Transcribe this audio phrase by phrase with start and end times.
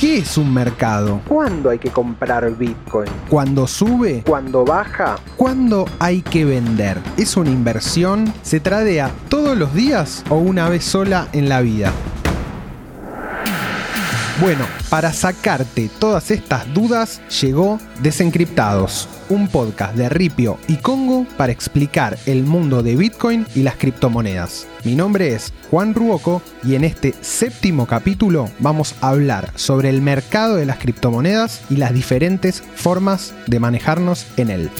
[0.00, 1.20] ¿Qué es un mercado?
[1.28, 3.10] ¿Cuándo hay que comprar Bitcoin?
[3.28, 4.22] ¿Cuándo sube?
[4.26, 5.16] ¿Cuándo baja?
[5.36, 6.96] ¿Cuándo hay que vender?
[7.18, 8.32] ¿Es una inversión?
[8.40, 11.92] ¿Se tradea todos los días o una vez sola en la vida?
[14.40, 21.52] Bueno, para sacarte todas estas dudas llegó Desencriptados, un podcast de Ripio y Congo para
[21.52, 24.66] explicar el mundo de Bitcoin y las criptomonedas.
[24.84, 30.02] Mi nombre es Juan Ruoco y en este séptimo capítulo vamos a hablar sobre el
[30.02, 34.70] mercado de las criptomonedas y las diferentes formas de manejarnos en él.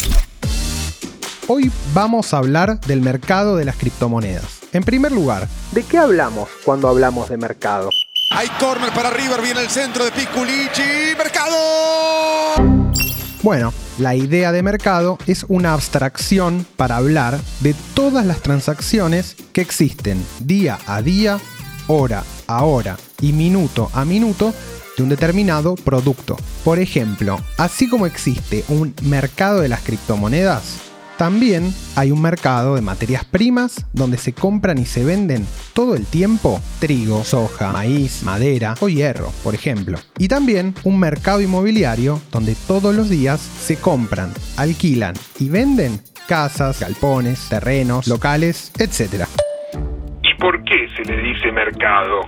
[1.46, 4.60] Hoy vamos a hablar del mercado de las criptomonedas.
[4.72, 7.88] En primer lugar, ¿de qué hablamos cuando hablamos de mercado?
[8.32, 11.16] Hay corner para River, viene el centro de Piculici.
[11.18, 11.89] ¡Mercado!
[13.42, 19.62] Bueno, la idea de mercado es una abstracción para hablar de todas las transacciones que
[19.62, 21.40] existen día a día,
[21.86, 24.52] hora a hora y minuto a minuto
[24.94, 26.36] de un determinado producto.
[26.64, 30.89] Por ejemplo, así como existe un mercado de las criptomonedas,
[31.20, 36.06] también hay un mercado de materias primas donde se compran y se venden todo el
[36.06, 39.98] tiempo trigo, soja, maíz, madera o hierro, por ejemplo.
[40.16, 46.80] Y también un mercado inmobiliario donde todos los días se compran, alquilan y venden casas,
[46.80, 49.26] galpones, terrenos, locales, etc.
[50.22, 52.20] ¿Y por qué se le dice mercado?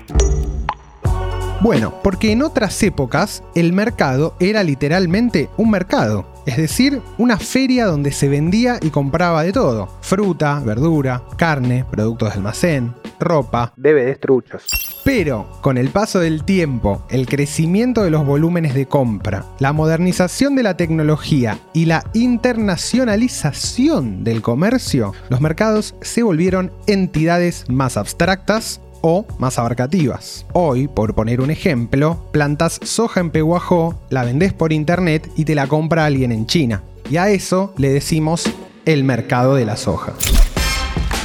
[1.62, 7.86] Bueno, porque en otras épocas el mercado era literalmente un mercado es decir, una feria
[7.86, 14.16] donde se vendía y compraba de todo, fruta, verdura, carne, productos de almacén, ropa, de
[14.16, 15.00] truchos.
[15.04, 20.54] Pero con el paso del tiempo, el crecimiento de los volúmenes de compra, la modernización
[20.54, 28.80] de la tecnología y la internacionalización del comercio, los mercados se volvieron entidades más abstractas
[29.02, 30.46] o más abarcativas.
[30.52, 35.54] Hoy, por poner un ejemplo, plantas soja en Peguajó, la vendés por internet y te
[35.54, 36.82] la compra alguien en China.
[37.10, 38.50] Y a eso le decimos
[38.86, 40.14] el mercado de la soja.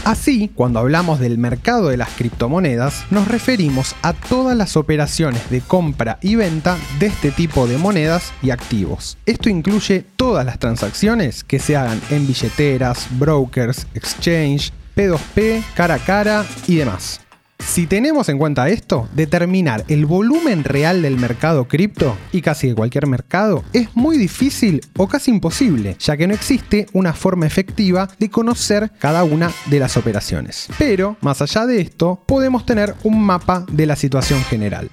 [0.08, 5.60] Así, cuando hablamos del mercado de las criptomonedas, nos referimos a todas las operaciones de
[5.60, 9.18] compra y venta de este tipo de monedas y activos.
[9.26, 16.00] Esto incluye todas las transacciones que se hagan en billeteras, brokers, exchange, P2P, cara a
[16.00, 17.27] cara y demás.
[17.60, 22.76] Si tenemos en cuenta esto, determinar el volumen real del mercado cripto y casi de
[22.76, 28.08] cualquier mercado es muy difícil o casi imposible, ya que no existe una forma efectiva
[28.20, 30.70] de conocer cada una de las operaciones.
[30.78, 34.90] Pero, más allá de esto, podemos tener un mapa de la situación general.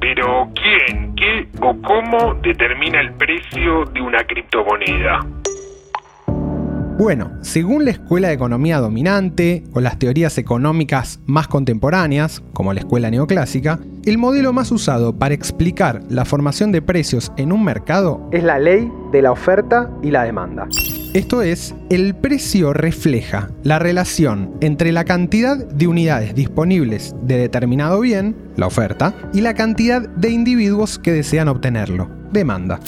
[0.00, 5.20] Pero, ¿quién, qué o cómo determina el precio de una criptomoneda?
[7.02, 12.78] Bueno, según la escuela de economía dominante o las teorías económicas más contemporáneas, como la
[12.78, 18.28] escuela neoclásica, el modelo más usado para explicar la formación de precios en un mercado
[18.30, 20.68] es la ley de la oferta y la demanda.
[21.12, 27.98] Esto es, el precio refleja la relación entre la cantidad de unidades disponibles de determinado
[27.98, 32.78] bien, la oferta, y la cantidad de individuos que desean obtenerlo, demanda.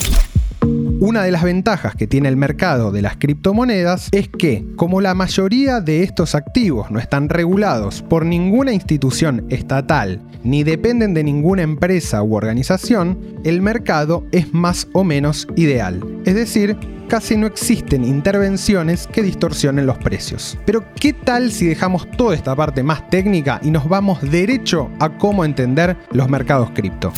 [1.04, 5.12] Una de las ventajas que tiene el mercado de las criptomonedas es que, como la
[5.12, 11.60] mayoría de estos activos no están regulados por ninguna institución estatal ni dependen de ninguna
[11.60, 16.00] empresa u organización, el mercado es más o menos ideal.
[16.24, 16.74] Es decir,
[17.06, 20.56] casi no existen intervenciones que distorsionen los precios.
[20.64, 25.10] Pero ¿qué tal si dejamos toda esta parte más técnica y nos vamos derecho a
[25.18, 27.12] cómo entender los mercados cripto?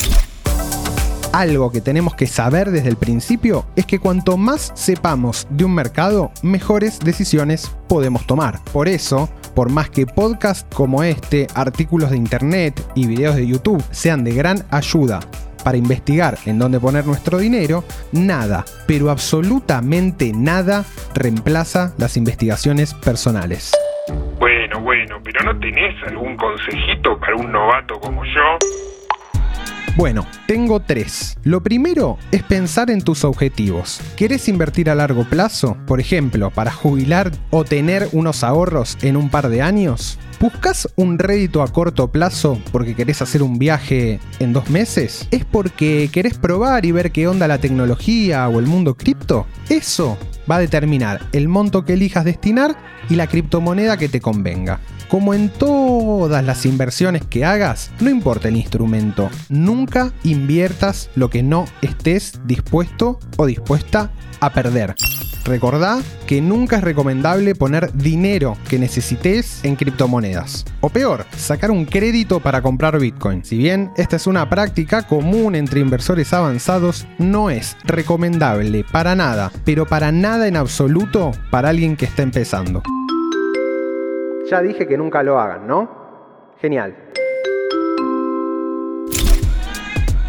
[1.40, 5.74] Algo que tenemos que saber desde el principio es que cuanto más sepamos de un
[5.74, 8.60] mercado, mejores decisiones podemos tomar.
[8.72, 13.84] Por eso, por más que podcasts como este, artículos de internet y videos de YouTube
[13.90, 15.20] sean de gran ayuda
[15.62, 23.72] para investigar en dónde poner nuestro dinero, nada, pero absolutamente nada reemplaza las investigaciones personales.
[24.38, 28.85] Bueno, bueno, pero ¿no tenés algún consejito para un novato como yo?
[29.96, 31.38] Bueno, tengo tres.
[31.42, 33.98] Lo primero es pensar en tus objetivos.
[34.14, 35.78] ¿Querés invertir a largo plazo?
[35.86, 40.18] Por ejemplo, para jubilar o tener unos ahorros en un par de años.
[40.38, 45.28] ¿Buscas un rédito a corto plazo porque querés hacer un viaje en dos meses?
[45.30, 49.46] ¿Es porque querés probar y ver qué onda la tecnología o el mundo cripto?
[49.70, 50.18] Eso
[50.48, 52.76] va a determinar el monto que elijas destinar
[53.08, 54.78] y la criptomoneda que te convenga.
[55.08, 61.44] Como en todas las inversiones que hagas, no importa el instrumento, nunca inviertas lo que
[61.44, 64.10] no estés dispuesto o dispuesta
[64.40, 64.96] a perder.
[65.44, 70.64] Recordá que nunca es recomendable poner dinero que necesites en criptomonedas.
[70.80, 73.44] O peor, sacar un crédito para comprar Bitcoin.
[73.44, 79.52] Si bien esta es una práctica común entre inversores avanzados, no es recomendable para nada,
[79.64, 82.82] pero para nada en absoluto para alguien que está empezando.
[84.50, 85.88] Ya dije que nunca lo hagan, ¿no?
[86.60, 86.94] Genial.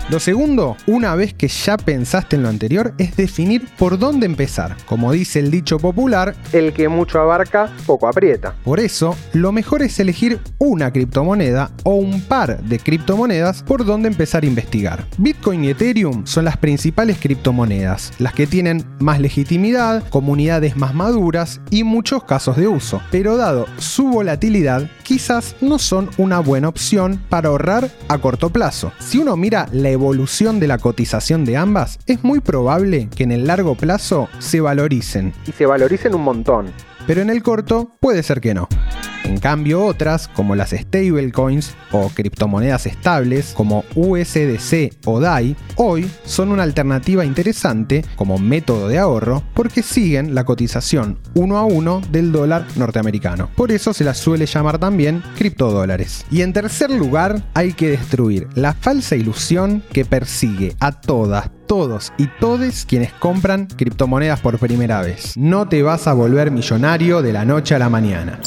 [0.09, 4.77] Lo segundo, una vez que ya pensaste en lo anterior, es definir por dónde empezar.
[4.85, 8.55] Como dice el dicho popular, el que mucho abarca, poco aprieta.
[8.63, 14.07] Por eso, lo mejor es elegir una criptomoneda o un par de criptomonedas por donde
[14.07, 15.05] empezar a investigar.
[15.17, 21.59] Bitcoin y Ethereum son las principales criptomonedas, las que tienen más legitimidad, comunidades más maduras
[21.69, 23.01] y muchos casos de uso.
[23.11, 28.91] Pero dado su volatilidad, quizás no son una buena opción para ahorrar a corto plazo.
[28.99, 33.31] Si uno mira la evolución de la cotización de ambas, es muy probable que en
[33.31, 35.33] el largo plazo se valoricen.
[35.47, 36.73] Y se valoricen un montón.
[37.07, 38.67] Pero en el corto puede ser que no.
[39.27, 46.49] En cambio, otras, como las stablecoins o criptomonedas estables, como USDC o DAI, hoy son
[46.49, 52.31] una alternativa interesante como método de ahorro porque siguen la cotización uno a uno del
[52.31, 53.49] dólar norteamericano.
[53.53, 56.25] Por eso se las suele llamar también criptodólares.
[56.31, 62.13] Y en tercer lugar, hay que destruir la falsa ilusión que persigue a todas, todos
[62.17, 65.35] y todes quienes compran criptomonedas por primera vez.
[65.35, 68.39] No te vas a volver millonario de la noche a la mañana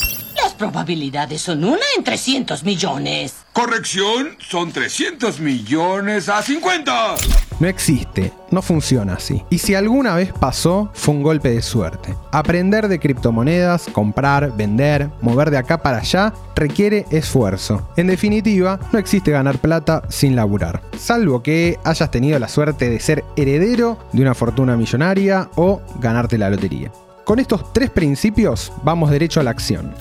[0.60, 3.34] probabilidades son una en 300 millones.
[3.54, 7.14] Corrección, son 300 millones a 50.
[7.60, 9.42] No existe, no funciona así.
[9.48, 12.14] Y si alguna vez pasó, fue un golpe de suerte.
[12.30, 17.88] Aprender de criptomonedas, comprar, vender, mover de acá para allá, requiere esfuerzo.
[17.96, 20.82] En definitiva, no existe ganar plata sin laburar.
[20.98, 26.36] Salvo que hayas tenido la suerte de ser heredero de una fortuna millonaria o ganarte
[26.36, 26.92] la lotería.
[27.24, 29.94] Con estos tres principios vamos derecho a la acción.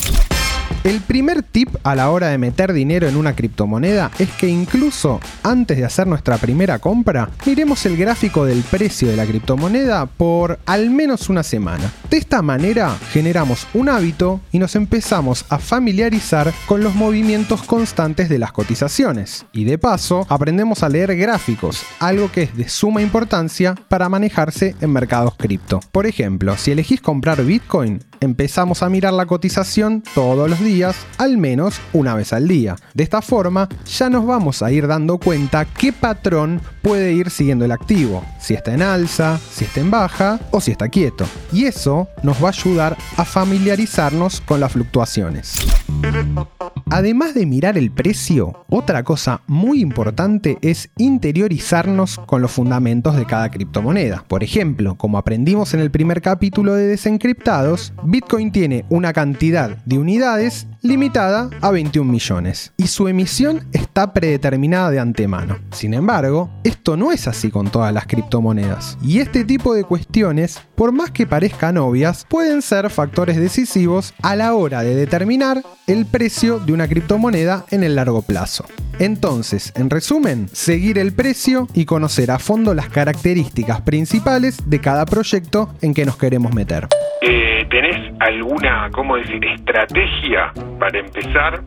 [0.85, 5.19] El primer tip a la hora de meter dinero en una criptomoneda es que incluso
[5.43, 10.57] antes de hacer nuestra primera compra, miremos el gráfico del precio de la criptomoneda por
[10.65, 11.91] al menos una semana.
[12.09, 18.29] De esta manera generamos un hábito y nos empezamos a familiarizar con los movimientos constantes
[18.29, 19.45] de las cotizaciones.
[19.51, 24.77] Y de paso, aprendemos a leer gráficos, algo que es de suma importancia para manejarse
[24.79, 25.81] en mercados cripto.
[25.91, 30.69] Por ejemplo, si elegís comprar Bitcoin, empezamos a mirar la cotización todos los días,
[31.18, 32.75] al menos una vez al día.
[32.94, 37.66] De esta forma, ya nos vamos a ir dando cuenta qué patrón puede ir siguiendo
[37.66, 41.25] el activo, si está en alza, si está en baja o si está quieto.
[41.51, 45.56] Y eso nos va a ayudar a familiarizarnos con las fluctuaciones.
[46.92, 53.25] Además de mirar el precio, otra cosa muy importante es interiorizarnos con los fundamentos de
[53.25, 54.24] cada criptomoneda.
[54.27, 59.98] Por ejemplo, como aprendimos en el primer capítulo de Desencriptados, Bitcoin tiene una cantidad de
[59.98, 65.57] unidades limitada a 21 millones y su emisión está predeterminada de antemano.
[65.71, 70.61] Sin embargo, esto no es así con todas las criptomonedas y este tipo de cuestiones,
[70.75, 76.06] por más que parezcan obvias, pueden ser factores decisivos a la hora de determinar el
[76.06, 78.65] precio de una criptomoneda en el largo plazo.
[79.00, 85.05] Entonces, en resumen, seguir el precio y conocer a fondo las características principales de cada
[85.05, 86.88] proyecto en que nos queremos meter.
[87.21, 91.63] Eh, ¿Tenés alguna, cómo decir, estrategia para empezar?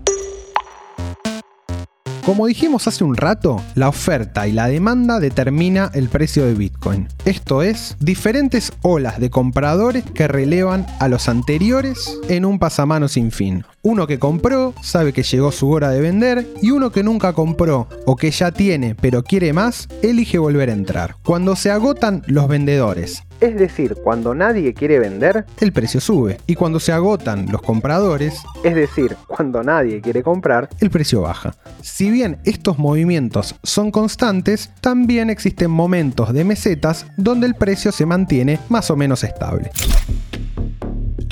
[2.24, 7.08] Como dijimos hace un rato, la oferta y la demanda determina el precio de Bitcoin.
[7.24, 13.32] Esto es, diferentes olas de compradores que relevan a los anteriores en un pasamano sin
[13.32, 13.64] fin.
[13.82, 17.88] Uno que compró, sabe que llegó su hora de vender, y uno que nunca compró
[18.06, 21.16] o que ya tiene pero quiere más, elige volver a entrar.
[21.24, 26.38] Cuando se agotan los vendedores es decir, cuando nadie quiere vender, el precio sube.
[26.46, 31.52] Y cuando se agotan los compradores, es decir, cuando nadie quiere comprar, el precio baja.
[31.80, 38.06] Si bien estos movimientos son constantes, también existen momentos de mesetas donde el precio se
[38.06, 39.72] mantiene más o menos estable.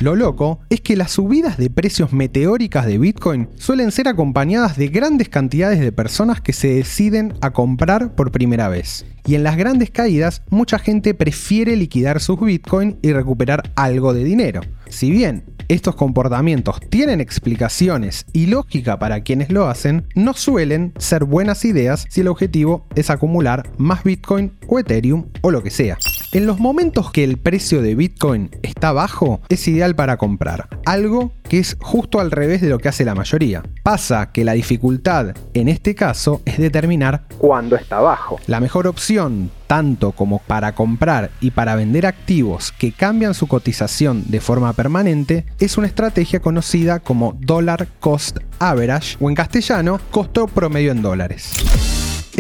[0.01, 4.89] Lo loco es que las subidas de precios meteóricas de Bitcoin suelen ser acompañadas de
[4.89, 9.05] grandes cantidades de personas que se deciden a comprar por primera vez.
[9.27, 14.25] Y en las grandes caídas, mucha gente prefiere liquidar sus Bitcoin y recuperar algo de
[14.25, 14.63] dinero.
[14.89, 21.25] Si bien estos comportamientos tienen explicaciones y lógica para quienes lo hacen, no suelen ser
[21.25, 25.97] buenas ideas si el objetivo es acumular más Bitcoin o Ethereum o lo que sea.
[26.33, 31.33] En los momentos que el precio de Bitcoin está bajo, es ideal para comprar, algo
[31.49, 33.63] que es justo al revés de lo que hace la mayoría.
[33.85, 38.41] Pasa que la dificultad en este caso es determinar cuándo está bajo.
[38.47, 44.25] La mejor opción, tanto como para comprar y para vender activos que cambian su cotización
[44.27, 50.49] de forma permanente, es una estrategia conocida como Dollar Cost Average o en castellano, costo
[50.49, 51.53] promedio en dólares.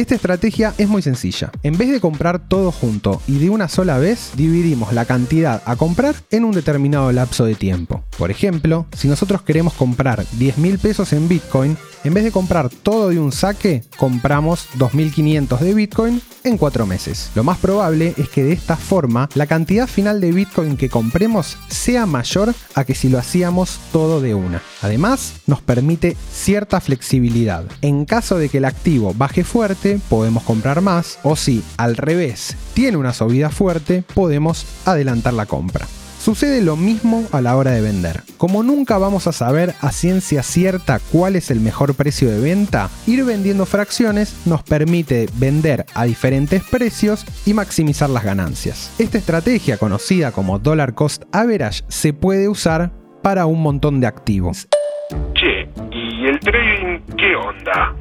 [0.00, 1.52] Esta estrategia es muy sencilla.
[1.62, 5.76] En vez de comprar todo junto y de una sola vez, dividimos la cantidad a
[5.76, 8.02] comprar en un determinado lapso de tiempo.
[8.16, 12.70] Por ejemplo, si nosotros queremos comprar 10 mil pesos en Bitcoin, en vez de comprar
[12.70, 17.30] todo de un saque, compramos 2.500 de Bitcoin en 4 meses.
[17.34, 21.58] Lo más probable es que de esta forma la cantidad final de Bitcoin que compremos
[21.68, 24.62] sea mayor a que si lo hacíamos todo de una.
[24.80, 27.64] Además, nos permite cierta flexibilidad.
[27.82, 32.56] En caso de que el activo baje fuerte, podemos comprar más o si al revés
[32.74, 35.86] tiene una subida fuerte, podemos adelantar la compra.
[36.20, 38.22] Sucede lo mismo a la hora de vender.
[38.36, 42.90] Como nunca vamos a saber a ciencia cierta cuál es el mejor precio de venta,
[43.06, 48.94] ir vendiendo fracciones nos permite vender a diferentes precios y maximizar las ganancias.
[48.98, 52.92] Esta estrategia conocida como Dollar Cost Average se puede usar
[53.22, 54.68] para un montón de activos.
[55.32, 57.96] Che, ¿y el trading qué onda?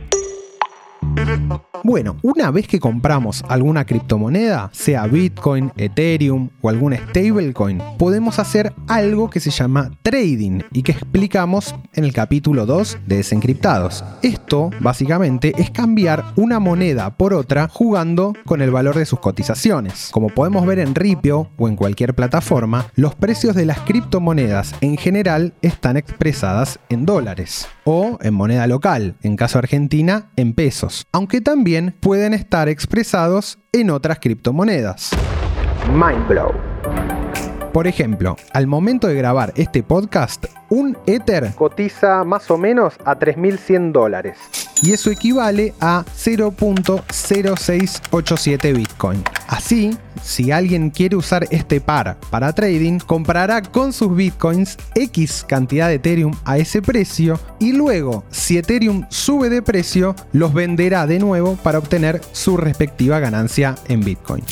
[1.83, 8.73] Bueno, una vez que compramos alguna criptomoneda, sea Bitcoin, Ethereum o alguna stablecoin, podemos hacer
[8.87, 14.03] algo que se llama trading y que explicamos en el capítulo 2 de Desencriptados.
[14.21, 20.09] Esto, básicamente, es cambiar una moneda por otra jugando con el valor de sus cotizaciones.
[20.11, 24.97] Como podemos ver en Ripio o en cualquier plataforma, los precios de las criptomonedas en
[24.97, 31.41] general están expresadas en dólares o en moneda local, en caso Argentina, en pesos, aunque
[31.41, 31.68] también
[31.99, 35.11] pueden estar expresados en otras criptomonedas.
[35.93, 36.51] Mindblow.
[37.73, 43.19] Por ejemplo, al momento de grabar este podcast, un Ether Cotiza más o menos a
[43.19, 44.37] 3.100 dólares.
[44.81, 49.23] y eso equivale a 0.0687 Bitcoin.
[49.49, 55.87] Así, si alguien quiere usar este par para trading, comprará con sus Bitcoins X cantidad
[55.87, 61.17] de Ethereum a ese precio y luego, si Ethereum sube de precio, los venderá de
[61.17, 64.43] nuevo para obtener su respectiva ganancia en Bitcoin.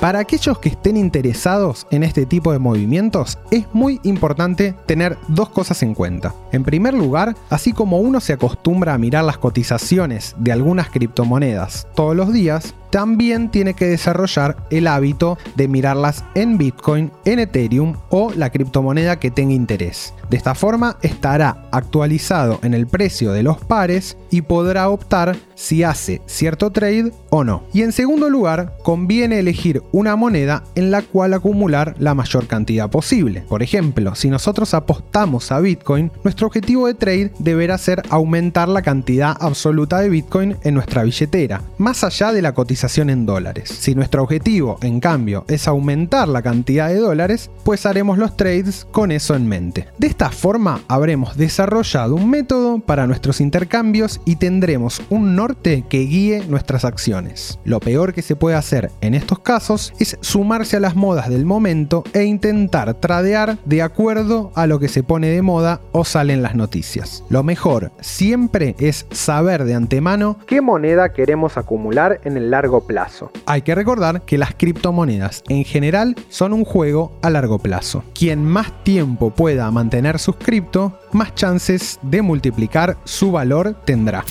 [0.00, 5.48] Para aquellos que estén interesados en este tipo de movimientos, es muy importante tener dos
[5.48, 6.34] cosas en cuenta.
[6.52, 11.88] En primer lugar, así como uno se acostumbra a mirar las cotizaciones de algunas criptomonedas
[11.94, 17.96] todos los días, también tiene que desarrollar el hábito de mirarlas en Bitcoin, en Ethereum
[18.10, 20.14] o la criptomoneda que tenga interés.
[20.30, 25.84] De esta forma estará actualizado en el precio de los pares y podrá optar si
[25.84, 27.62] hace cierto trade o no.
[27.72, 32.90] Y en segundo lugar, conviene elegir una moneda en la cual acumular la mayor cantidad
[32.90, 33.44] posible.
[33.48, 38.82] Por ejemplo, si nosotros apostamos a Bitcoin, nuestro objetivo de trade deberá ser aumentar la
[38.82, 43.68] cantidad absoluta de Bitcoin en nuestra billetera, más allá de la cotización en dólares.
[43.68, 48.86] Si nuestro objetivo, en cambio, es aumentar la cantidad de dólares, pues haremos los trades
[48.90, 49.86] con eso en mente.
[49.98, 56.00] De esta forma habremos desarrollado un método para nuestros intercambios y tendremos un norte que
[56.00, 57.58] guíe nuestras acciones.
[57.64, 61.44] Lo peor que se puede hacer en estos casos es sumarse a las modas del
[61.44, 66.42] momento e intentar tradear de acuerdo a lo que se pone de moda o salen
[66.42, 67.24] las noticias.
[67.28, 73.30] Lo mejor siempre es saber de antemano ¿Qué moneda queremos acumular en el largo plazo?
[73.46, 78.02] hay que recordar que las criptomonedas en general son un juego a largo plazo.
[78.12, 84.24] Quien más tiempo pueda mantener sus cripto, más chances de multiplicar su valor tendrá.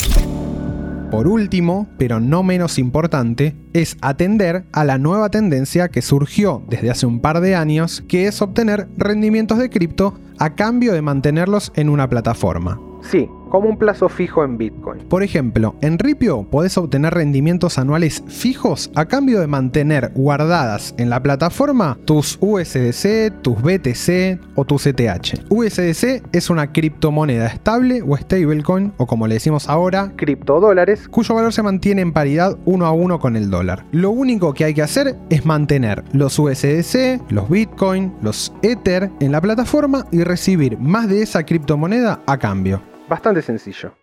[1.12, 6.92] Por último, pero no menos importante, es atender a la nueva tendencia que surgió desde
[6.92, 11.72] hace un par de años, que es obtener rendimientos de cripto a cambio de mantenerlos
[11.76, 12.82] en una plataforma.
[13.02, 15.00] Sí, como un plazo fijo en Bitcoin.
[15.08, 21.10] Por ejemplo, en Ripio podés obtener rendimientos anuales fijos a cambio de mantener guardadas en
[21.10, 25.46] la plataforma tus USDC, tus BTC o tus ETH.
[25.50, 31.08] USDC es una criptomoneda estable o stablecoin, o como le decimos ahora, Criptodólares.
[31.08, 33.86] cuyo valor se mantiene en paridad uno a uno con el dólar.
[33.94, 39.32] Lo único que hay que hacer es mantener los USDC, los Bitcoin, los Ether en
[39.32, 42.82] la plataforma y recibir más de esa criptomoneda a cambio.
[43.08, 43.94] Bastante sencillo.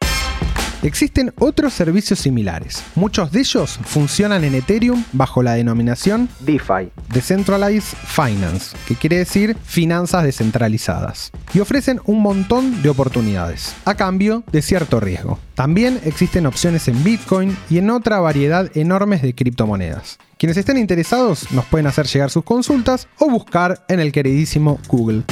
[0.82, 2.82] Existen otros servicios similares.
[2.97, 6.90] Muchos de ellos funcionan en Ethereum bajo la denominación DeFi.
[7.12, 14.42] Decentralized Finance, que quiere decir finanzas descentralizadas, y ofrecen un montón de oportunidades, a cambio
[14.50, 15.38] de cierto riesgo.
[15.54, 20.18] También existen opciones en Bitcoin y en otra variedad enormes de criptomonedas.
[20.37, 25.23] Quienes estén interesados nos pueden hacer llegar sus consultas o buscar en el queridísimo Google.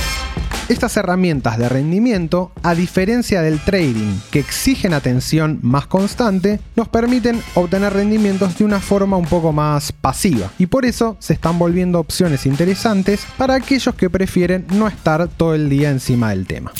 [0.70, 7.42] Estas herramientas de rendimiento, a diferencia del trading que exigen atención más constante, nos permiten
[7.56, 11.98] obtener rendimientos de una forma un poco más pasiva y por eso se están volviendo
[11.98, 16.70] opciones interesantes para aquellos que prefieren no estar todo el día encima del tema.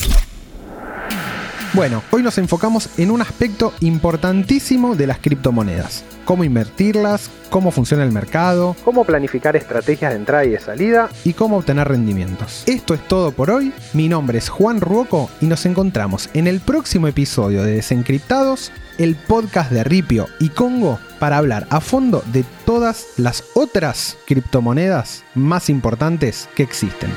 [1.73, 6.05] Bueno, hoy nos enfocamos en un aspecto importantísimo de las criptomonedas.
[6.25, 11.09] Cómo invertirlas, cómo funciona el mercado Cómo planificar estrategias de entrada y de salida.
[11.25, 12.65] y cómo obtener rendimientos.
[12.67, 13.73] Esto es todo por hoy.
[13.93, 19.15] Mi nombre es Juan Ruoco y nos encontramos en el próximo episodio de Desencriptados, el
[19.15, 25.71] podcast de Ripio y Congo, para hablar a fondo de todas las otras criptomonedas más
[25.71, 27.11] importantes que existen.